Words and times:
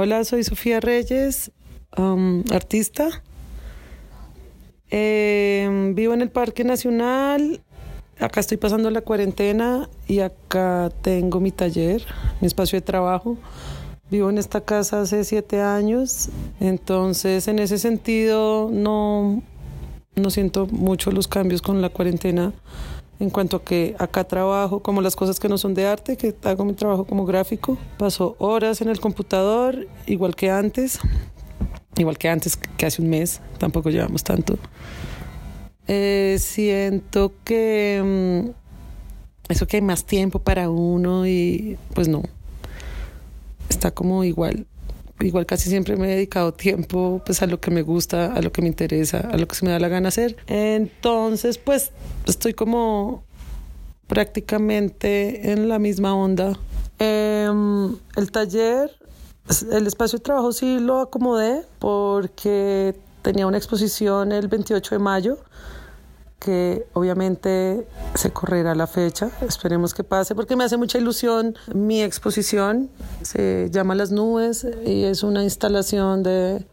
Hola, 0.00 0.22
soy 0.22 0.44
Sofía 0.44 0.78
Reyes, 0.78 1.50
artista. 2.52 3.08
Em, 4.90 5.96
vivo 5.96 6.14
en 6.14 6.20
el 6.20 6.30
Parque 6.30 6.62
Nacional. 6.62 7.60
Acá 8.20 8.38
estoy 8.38 8.58
pasando 8.58 8.92
la 8.92 9.00
cuarentena 9.00 9.88
y 10.06 10.20
acá 10.20 10.92
tengo 11.02 11.40
mi 11.40 11.50
taller, 11.50 12.06
mi 12.40 12.46
espacio 12.46 12.76
de 12.76 12.82
trabajo. 12.82 13.38
Vivo 14.08 14.30
en 14.30 14.38
esta 14.38 14.60
casa 14.60 15.00
hace 15.00 15.24
siete 15.24 15.62
años, 15.62 16.28
entonces 16.60 17.48
en 17.48 17.58
ese 17.58 17.76
sentido 17.76 18.70
no, 18.72 19.42
no 20.14 20.30
siento 20.30 20.68
mucho 20.68 21.10
los 21.10 21.26
cambios 21.26 21.60
con 21.60 21.82
la 21.82 21.88
cuarentena 21.88 22.52
en 23.20 23.30
cuanto 23.30 23.58
a 23.58 23.64
que 23.64 23.96
acá 23.98 24.24
trabajo 24.24 24.80
como 24.80 25.00
las 25.00 25.16
cosas 25.16 25.40
que 25.40 25.48
no 25.48 25.58
son 25.58 25.74
de 25.74 25.86
arte, 25.86 26.16
que 26.16 26.34
hago 26.44 26.64
mi 26.64 26.74
trabajo 26.74 27.04
como 27.04 27.24
gráfico. 27.26 27.76
Paso 27.96 28.36
horas 28.38 28.80
en 28.80 28.88
el 28.88 29.00
computador, 29.00 29.88
igual 30.06 30.36
que 30.36 30.50
antes, 30.50 31.00
igual 31.96 32.16
que 32.18 32.28
antes, 32.28 32.56
que 32.56 32.86
hace 32.86 33.02
un 33.02 33.10
mes, 33.10 33.40
tampoco 33.58 33.90
llevamos 33.90 34.22
tanto. 34.22 34.58
Eh, 35.88 36.36
siento 36.38 37.32
que 37.44 38.44
mm, 38.46 39.50
eso 39.50 39.66
que 39.66 39.78
hay 39.78 39.82
más 39.82 40.04
tiempo 40.04 40.38
para 40.38 40.68
uno 40.68 41.26
y 41.26 41.78
pues 41.94 42.08
no, 42.08 42.22
está 43.68 43.90
como 43.90 44.22
igual. 44.24 44.66
Igual 45.20 45.46
casi 45.46 45.68
siempre 45.68 45.96
me 45.96 46.06
he 46.06 46.14
dedicado 46.16 46.52
tiempo 46.52 47.20
pues 47.24 47.42
a 47.42 47.46
lo 47.46 47.60
que 47.60 47.70
me 47.70 47.82
gusta, 47.82 48.32
a 48.32 48.40
lo 48.40 48.52
que 48.52 48.62
me 48.62 48.68
interesa, 48.68 49.20
a 49.20 49.36
lo 49.36 49.48
que 49.48 49.56
se 49.56 49.64
me 49.64 49.72
da 49.72 49.80
la 49.80 49.88
gana 49.88 50.08
hacer. 50.08 50.36
Entonces 50.46 51.58
pues 51.58 51.90
estoy 52.26 52.54
como 52.54 53.24
prácticamente 54.06 55.52
en 55.52 55.68
la 55.68 55.78
misma 55.78 56.14
onda. 56.14 56.58
Em, 56.98 57.96
el 58.16 58.30
taller, 58.30 58.90
el 59.72 59.86
espacio 59.86 60.18
de 60.18 60.24
trabajo 60.24 60.52
sí 60.52 60.78
lo 60.78 61.00
acomodé 61.00 61.62
porque 61.78 62.94
tenía 63.22 63.46
una 63.46 63.58
exposición 63.58 64.32
el 64.32 64.48
28 64.48 64.94
de 64.94 64.98
mayo 64.98 65.38
que 66.38 66.86
obviamente 66.92 67.86
se 68.14 68.30
correrá 68.30 68.74
la 68.74 68.86
fecha, 68.86 69.30
esperemos 69.40 69.94
que 69.94 70.04
pase, 70.04 70.34
porque 70.34 70.56
me 70.56 70.64
hace 70.64 70.76
mucha 70.76 70.98
ilusión 70.98 71.56
mi 71.74 72.02
exposición, 72.02 72.90
se 73.22 73.68
llama 73.70 73.94
Las 73.94 74.10
Nubes 74.10 74.66
y 74.84 75.04
es 75.04 75.22
una 75.22 75.42
instalación 75.42 76.22
de 76.22 76.64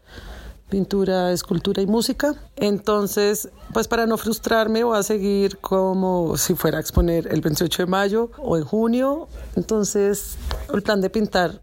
pintura, 0.68 1.32
escultura 1.32 1.82
y 1.82 1.86
música. 1.86 2.34
Entonces, 2.56 3.48
pues 3.72 3.88
para 3.88 4.06
no 4.06 4.16
frustrarme 4.18 4.84
voy 4.84 4.98
a 4.98 5.02
seguir 5.02 5.58
como 5.58 6.36
si 6.36 6.54
fuera 6.54 6.78
a 6.78 6.80
exponer 6.80 7.28
el 7.28 7.40
28 7.40 7.84
de 7.84 7.86
mayo 7.86 8.30
o 8.38 8.56
en 8.56 8.64
junio. 8.64 9.28
Entonces, 9.54 10.36
el 10.72 10.82
plan 10.82 11.00
de 11.00 11.10
pintar 11.10 11.62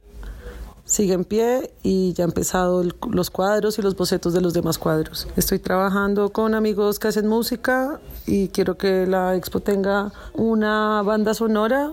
sigue 0.85 1.13
en 1.13 1.23
pie 1.23 1.73
y 1.81 2.13
ya 2.13 2.25
han 2.25 2.31
empezado 2.31 2.83
los 3.09 3.29
cuadros 3.29 3.79
y 3.79 3.81
los 3.81 3.95
bocetos 3.95 4.33
de 4.33 4.41
los 4.41 4.53
demás 4.53 4.77
cuadros. 4.77 5.27
Estoy 5.35 5.59
trabajando 5.59 6.31
con 6.31 6.55
amigos 6.55 6.99
que 6.99 7.07
hacen 7.07 7.27
música 7.27 7.99
y 8.25 8.49
quiero 8.49 8.77
que 8.77 9.07
la 9.07 9.35
expo 9.35 9.59
tenga 9.59 10.11
una 10.33 11.01
banda 11.03 11.33
sonora 11.33 11.91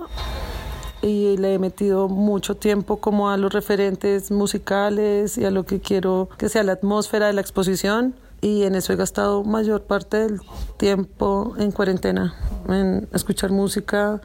y 1.02 1.36
le 1.38 1.55
he 1.55 1.58
metido 1.58 2.08
mucho 2.08 2.56
tiempo 2.56 2.98
como 2.98 3.30
a 3.30 3.36
los 3.36 3.52
referentes 3.52 4.30
musicales 4.30 5.38
y 5.38 5.44
a 5.44 5.50
lo 5.50 5.64
que 5.64 5.80
quiero 5.80 6.28
que 6.36 6.48
sea 6.48 6.62
la 6.62 6.72
atmósfera 6.72 7.28
de 7.28 7.32
la 7.32 7.41
exposición 7.41 8.14
y 8.42 8.62
en 8.64 8.75
eso 8.75 8.92
he 8.92 8.97
gastado 8.97 9.44
mayor 9.44 9.82
parte 9.82 10.16
del 10.19 10.41
tiempo 10.78 11.54
en 11.58 11.72
cuarentena, 11.72 12.34
en 12.69 13.08
escuchar 13.12 13.50
música 13.50 14.20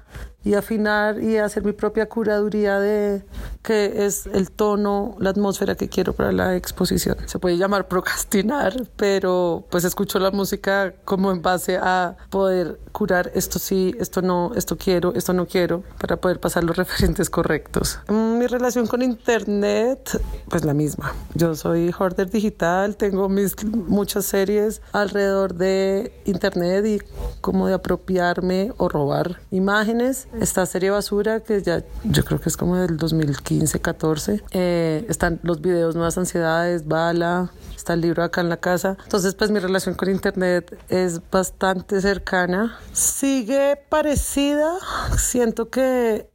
y 0.46 0.54
afinar 0.54 1.22
y 1.22 1.38
hacer 1.38 1.64
mi 1.64 1.74
propia 1.74 2.08
curaduría 2.08 2.80
de 2.80 3.24
qué 3.64 4.06
es 4.06 4.28
el 4.28 4.52
tono, 4.52 5.16
la 5.20 5.32
atmósfera 5.32 5.76
que 5.76 5.90
quiero 5.90 6.14
para 6.14 6.32
la 6.32 6.56
exposición. 6.56 7.18
Se 7.26 7.40
puede 7.40 7.58
llamar 7.58 7.88
procrastinar, 7.88 8.76
pero 8.96 9.66
pues 9.72 9.84
escucho 9.84 10.20
la 10.20 10.30
música 10.30 10.94
como 11.04 11.32
en 11.32 11.42
base 11.42 11.78
a 11.78 12.16
poder 12.30 12.80
curar 12.92 13.32
esto 13.34 13.60
sí, 13.60 13.96
esto 14.00 14.22
no, 14.22 14.52
esto 14.56 14.78
quiero, 14.78 15.14
esto 15.16 15.34
no 15.34 15.48
quiero, 15.48 15.84
para 16.00 16.16
poder 16.18 16.40
pasar 16.40 16.64
los 16.64 16.78
referentes 16.82 17.30
correctos. 17.30 18.00
Mm, 18.08 18.38
mi 18.38 18.48
relación 18.48 18.86
con 18.86 19.02
Internet, 19.02 20.22
pues 20.48 20.64
la 20.64 20.76
misma. 20.76 21.14
Yo 21.34 21.56
soy 21.56 21.92
hoarder 21.98 22.30
digital, 22.30 22.96
tengo 22.98 23.28
mis 23.30 23.56
muchas 23.66 24.26
series 24.26 24.82
alrededor 24.94 25.56
de 25.56 26.22
Internet 26.26 26.86
y 26.86 27.02
como 27.42 27.68
de 27.68 27.74
apropiarme 27.74 28.72
o 28.78 28.88
robar 28.90 29.42
imágenes 29.50 30.28
esta 30.40 30.66
serie 30.66 30.90
Basura, 30.90 31.40
que 31.40 31.62
ya 31.62 31.84
yo 32.04 32.24
creo 32.24 32.40
que 32.40 32.50
es 32.50 32.58
como 32.58 32.78
del 32.78 32.98
2015-14. 32.98 34.44
Eh, 34.52 35.06
están 35.10 35.40
los 35.44 35.62
videos 35.62 35.96
Nuevas 35.96 36.18
Ansiedades, 36.18 36.88
Bala, 36.88 37.52
está 37.76 37.94
el 37.94 38.02
libro 38.02 38.24
acá 38.24 38.42
en 38.42 38.50
la 38.50 38.58
casa. 38.58 38.98
Entonces, 39.04 39.36
pues 39.36 39.52
mi 39.52 39.60
relación 39.60 39.96
con 39.96 40.10
Internet 40.10 40.78
es 40.90 41.22
bastante 41.30 42.02
cercana. 42.02 42.78
Sigue 42.94 43.78
parecida. 43.90 44.74
Siento 45.18 45.70
que 45.70 46.30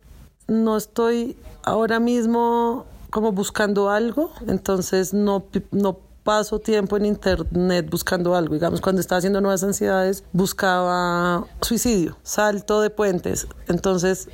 no 0.46 0.76
estoy 0.76 1.36
ahora 1.62 2.00
mismo 2.00 2.86
como 3.10 3.32
buscando 3.32 3.90
algo, 3.90 4.32
entonces 4.46 5.12
no, 5.12 5.44
no 5.72 5.98
paso 6.24 6.58
tiempo 6.58 6.96
en 6.96 7.06
internet 7.06 7.88
buscando 7.90 8.34
algo. 8.34 8.54
Digamos, 8.54 8.80
cuando 8.80 9.00
estaba 9.00 9.18
haciendo 9.18 9.40
nuevas 9.40 9.62
ansiedades, 9.62 10.24
buscaba 10.32 11.46
suicidio, 11.60 12.16
salto 12.22 12.80
de 12.80 12.90
puentes. 12.90 13.46
Entonces, 13.68 14.28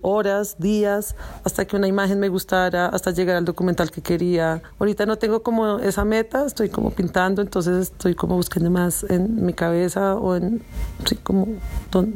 horas, 0.00 0.56
días, 0.58 1.16
hasta 1.44 1.66
que 1.66 1.76
una 1.76 1.88
imagen 1.88 2.18
me 2.18 2.28
gustara, 2.28 2.86
hasta 2.86 3.10
llegar 3.10 3.36
al 3.36 3.44
documental 3.44 3.90
que 3.90 4.02
quería. 4.02 4.62
Ahorita 4.78 5.06
no 5.06 5.16
tengo 5.16 5.42
como 5.42 5.78
esa 5.78 6.04
meta, 6.04 6.46
estoy 6.46 6.68
como 6.68 6.90
pintando, 6.90 7.42
entonces 7.42 7.90
estoy 7.92 8.14
como 8.14 8.36
buscando 8.36 8.70
más 8.70 9.04
en 9.04 9.44
mi 9.44 9.52
cabeza 9.52 10.14
o 10.14 10.36
en, 10.36 10.62
sí, 11.04 11.16
como 11.16 11.46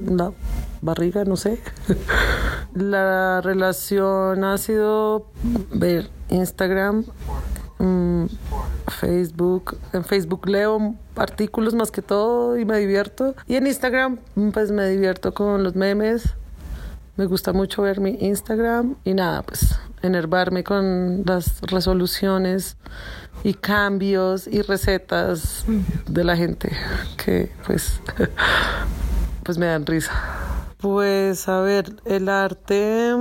la 0.07 0.33
barriga, 0.81 1.25
no 1.25 1.37
sé. 1.37 1.61
la 2.75 3.41
relación 3.41 4.45
ha 4.45 4.59
sido 4.59 5.27
ver 5.73 6.11
Instagram 6.31 7.05
Mm, 7.83 8.27
Facebook. 9.01 9.77
En 9.93 10.05
Facebook 10.05 10.49
leo 10.49 10.95
artículos 11.17 11.75
más 11.75 11.91
que 11.91 12.01
todo 12.01 12.57
y 12.57 12.65
me 12.65 12.79
divierto. 12.79 13.35
Y 13.49 13.57
en 13.57 13.67
Instagram, 13.67 14.19
mm, 14.37 14.51
pues 14.51 14.71
me 14.71 14.89
divierto 14.89 15.35
con 15.35 15.65
los 15.65 15.75
memes. 15.75 16.35
Me 17.17 17.27
gusta 17.27 17.53
mucho 17.53 17.83
ver 17.83 18.01
mi 18.01 18.17
Instagram 18.21 18.95
y 19.05 19.15
nada, 19.15 19.43
pues 19.43 19.79
enervarme 20.01 20.63
con 20.63 21.25
las 21.27 21.61
resoluciones 21.63 22.77
y 23.43 23.55
cambios 23.55 24.47
y 24.47 24.63
recetas 24.63 25.65
de 26.07 26.25
la 26.25 26.37
gente 26.37 26.71
que 27.23 27.51
pues 27.67 28.01
pues 29.43 29.59
me 29.59 29.67
dan 29.67 29.85
risa. 29.87 30.13
Pues 30.79 31.49
a 31.49 31.61
ver, 31.61 31.97
el 32.05 32.29
arte 32.29 33.15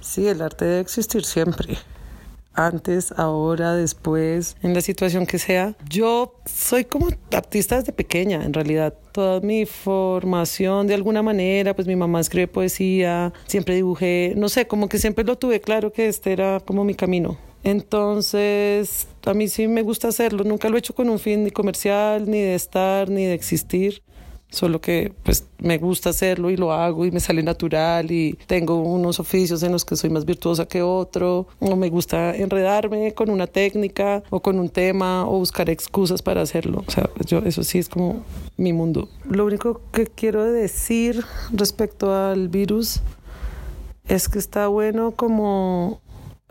sí, 0.00 0.26
el 0.26 0.40
arte 0.40 0.64
debe 0.64 0.80
existir 0.80 1.24
siempre 1.24 1.78
antes, 2.54 3.12
ahora, 3.16 3.74
después, 3.74 4.56
en 4.62 4.74
la 4.74 4.80
situación 4.80 5.26
que 5.26 5.38
sea. 5.38 5.76
Yo 5.88 6.34
soy 6.44 6.84
como 6.84 7.08
artista 7.32 7.76
desde 7.76 7.92
pequeña, 7.92 8.44
en 8.44 8.52
realidad. 8.52 8.94
Toda 9.12 9.40
mi 9.40 9.66
formación, 9.66 10.86
de 10.86 10.94
alguna 10.94 11.22
manera, 11.22 11.74
pues 11.74 11.86
mi 11.86 11.96
mamá 11.96 12.20
escribe 12.20 12.48
poesía, 12.48 13.32
siempre 13.46 13.74
dibujé, 13.74 14.34
no 14.36 14.48
sé, 14.48 14.66
como 14.66 14.88
que 14.88 14.98
siempre 14.98 15.24
lo 15.24 15.36
tuve 15.36 15.60
claro 15.60 15.92
que 15.92 16.08
este 16.08 16.32
era 16.32 16.60
como 16.60 16.84
mi 16.84 16.94
camino. 16.94 17.38
Entonces, 17.64 19.06
a 19.24 19.34
mí 19.34 19.48
sí 19.48 19.68
me 19.68 19.82
gusta 19.82 20.08
hacerlo. 20.08 20.42
Nunca 20.44 20.68
lo 20.68 20.76
he 20.76 20.78
hecho 20.80 20.94
con 20.94 21.08
un 21.08 21.18
fin 21.18 21.44
ni 21.44 21.50
comercial, 21.50 22.28
ni 22.28 22.40
de 22.40 22.54
estar, 22.54 23.08
ni 23.08 23.24
de 23.24 23.34
existir 23.34 24.02
solo 24.52 24.80
que 24.80 25.12
pues 25.22 25.46
me 25.58 25.78
gusta 25.78 26.10
hacerlo 26.10 26.50
y 26.50 26.56
lo 26.56 26.72
hago 26.72 27.06
y 27.06 27.10
me 27.10 27.20
sale 27.20 27.42
natural 27.42 28.10
y 28.10 28.38
tengo 28.46 28.80
unos 28.80 29.18
oficios 29.18 29.62
en 29.62 29.72
los 29.72 29.84
que 29.84 29.96
soy 29.96 30.10
más 30.10 30.24
virtuosa 30.24 30.66
que 30.66 30.82
otro, 30.82 31.48
o 31.58 31.74
me 31.74 31.88
gusta 31.88 32.36
enredarme 32.36 33.14
con 33.14 33.30
una 33.30 33.46
técnica 33.46 34.22
o 34.30 34.40
con 34.40 34.60
un 34.60 34.68
tema 34.68 35.26
o 35.26 35.38
buscar 35.38 35.70
excusas 35.70 36.22
para 36.22 36.42
hacerlo. 36.42 36.84
O 36.86 36.90
sea, 36.90 37.08
yo 37.26 37.38
eso 37.38 37.64
sí 37.64 37.78
es 37.78 37.88
como 37.88 38.24
mi 38.56 38.72
mundo. 38.72 39.08
Lo 39.28 39.46
único 39.46 39.80
que 39.90 40.06
quiero 40.06 40.44
decir 40.44 41.24
respecto 41.50 42.14
al 42.14 42.48
virus 42.48 43.00
es 44.06 44.28
que 44.28 44.38
está 44.38 44.68
bueno 44.68 45.12
como 45.12 46.00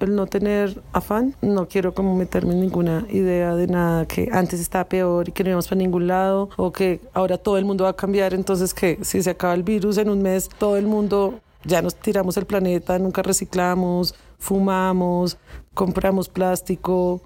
el 0.06 0.15
no 0.15 0.27
tener 0.27 0.81
afán. 0.94 1.36
No 1.42 1.68
quiero 1.68 1.94
como 1.94 2.15
meterme 2.15 2.53
en 2.53 2.62
ninguna 2.62 3.06
idea 3.09 3.56
de 3.56 3.68
nada 3.68 4.06
que 4.06 4.30
antes 4.31 4.59
estaba 4.59 4.86
peor 4.86 5.30
y 5.30 5.31
que 5.31 5.44
no 5.44 5.50
íbamos 5.50 5.68
para 5.68 5.80
ningún 5.80 6.07
lado 6.07 6.50
o 6.57 6.71
que 6.71 7.00
ahora 7.13 7.38
todo 7.38 7.57
el 7.57 7.65
mundo 7.65 7.86
va 7.86 7.92
a 7.92 7.95
cambiar. 7.95 8.33
Entonces 8.33 8.74
que 8.74 9.00
si 9.01 9.21
se 9.21 9.30
acaba 9.30 9.53
el 9.53 9.63
virus 9.63 9.98
en 9.98 10.09
un 10.09 10.21
mes, 10.21 10.50
todo 10.57 10.77
el 10.77 10.86
mundo 10.86 11.39
ya 11.63 11.81
nos 11.81 11.95
tiramos 11.95 12.38
el 12.38 12.45
planeta, 12.45 12.98
nunca 12.98 13.21
reciclamos, 13.21 14.15
fumamos, 14.41 15.38
compramos 15.75 16.27
plástico, 16.27 17.21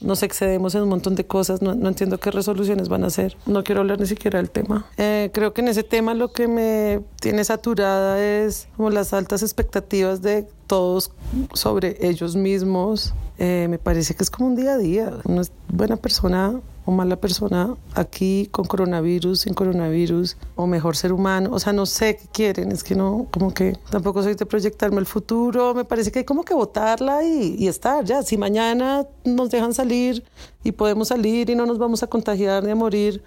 nos 0.00 0.22
excedemos 0.22 0.74
en 0.74 0.84
un 0.84 0.88
montón 0.88 1.16
de 1.16 1.26
cosas, 1.26 1.60
no, 1.60 1.72
entiendo 1.72 2.18
qué 2.18 2.30
resoluciones 2.30 2.88
van 2.88 3.02
a 3.04 3.08
hacer, 3.08 3.36
no 3.44 3.64
quiero 3.64 3.82
hablar 3.82 3.98
ni 3.98 4.06
siquiera 4.06 4.38
del 4.38 4.50
tema. 4.50 4.86
Eh, 4.96 5.30
creo 5.34 5.52
que 5.52 5.60
en 5.60 5.68
ese 5.68 5.82
tema 5.82 6.14
lo 6.14 6.32
que 6.32 6.46
me 6.46 7.00
tiene 7.20 7.44
saturada 7.44 8.24
es 8.24 8.68
como 8.76 8.88
las 8.88 9.12
altas 9.12 9.42
expectativas 9.42 10.22
de 10.22 10.46
todos 10.68 11.10
sobre 11.52 11.96
ellos 12.00 12.36
mismos. 12.36 13.12
Eh, 13.42 13.68
me 13.70 13.78
parece 13.78 14.14
que 14.14 14.22
es 14.22 14.30
como 14.30 14.48
un 14.48 14.54
día 14.54 14.74
a 14.74 14.76
día. 14.76 15.14
Una 15.24 15.40
buena 15.68 15.96
persona 15.96 16.60
o 16.84 16.92
mala 16.92 17.16
persona 17.16 17.74
aquí 17.94 18.48
con 18.50 18.66
coronavirus, 18.66 19.40
sin 19.40 19.54
coronavirus, 19.54 20.36
o 20.56 20.66
mejor 20.66 20.94
ser 20.94 21.10
humano. 21.10 21.48
O 21.50 21.58
sea, 21.58 21.72
no 21.72 21.86
sé 21.86 22.18
qué 22.18 22.28
quieren. 22.30 22.70
Es 22.70 22.84
que 22.84 22.94
no, 22.94 23.28
como 23.30 23.54
que 23.54 23.78
tampoco 23.88 24.22
soy 24.22 24.34
de 24.34 24.44
proyectarme 24.44 25.00
el 25.00 25.06
futuro. 25.06 25.72
Me 25.72 25.86
parece 25.86 26.12
que 26.12 26.18
hay 26.18 26.24
como 26.26 26.44
que 26.44 26.52
votarla 26.52 27.24
y, 27.24 27.56
y 27.58 27.66
estar 27.66 28.04
ya. 28.04 28.22
Si 28.22 28.36
mañana 28.36 29.06
nos 29.24 29.50
dejan 29.50 29.72
salir 29.72 30.22
y 30.62 30.72
podemos 30.72 31.08
salir 31.08 31.48
y 31.48 31.54
no 31.54 31.64
nos 31.64 31.78
vamos 31.78 32.02
a 32.02 32.08
contagiar 32.08 32.62
ni 32.62 32.72
a 32.72 32.76
morir, 32.76 33.22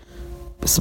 pues 0.60 0.80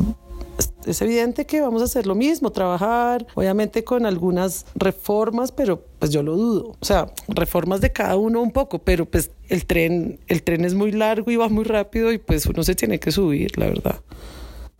es 0.86 1.02
evidente 1.02 1.46
que 1.46 1.60
vamos 1.60 1.82
a 1.82 1.86
hacer 1.86 2.06
lo 2.06 2.14
mismo, 2.14 2.50
trabajar, 2.50 3.26
obviamente 3.34 3.84
con 3.84 4.06
algunas 4.06 4.66
reformas, 4.74 5.52
pero 5.52 5.84
pues 5.98 6.10
yo 6.10 6.22
lo 6.22 6.36
dudo. 6.36 6.76
O 6.80 6.84
sea, 6.84 7.12
reformas 7.28 7.80
de 7.80 7.92
cada 7.92 8.16
uno 8.16 8.42
un 8.42 8.50
poco, 8.50 8.78
pero 8.78 9.06
pues 9.06 9.30
el 9.48 9.66
tren, 9.66 10.20
el 10.28 10.42
tren 10.42 10.64
es 10.64 10.74
muy 10.74 10.92
largo 10.92 11.30
y 11.30 11.36
va 11.36 11.48
muy 11.48 11.64
rápido 11.64 12.12
y 12.12 12.18
pues 12.18 12.46
uno 12.46 12.62
se 12.62 12.74
tiene 12.74 12.98
que 12.98 13.12
subir, 13.12 13.58
la 13.58 13.66
verdad. 13.66 14.00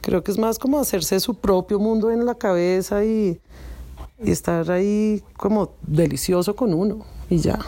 Creo 0.00 0.24
que 0.24 0.32
es 0.32 0.38
más 0.38 0.58
como 0.58 0.80
hacerse 0.80 1.20
su 1.20 1.36
propio 1.36 1.78
mundo 1.78 2.10
en 2.10 2.26
la 2.26 2.34
cabeza 2.34 3.04
y, 3.04 3.40
y 4.22 4.30
estar 4.30 4.70
ahí 4.70 5.22
como 5.36 5.74
delicioso 5.82 6.56
con 6.56 6.74
uno 6.74 7.04
y 7.30 7.38
ya. 7.38 7.60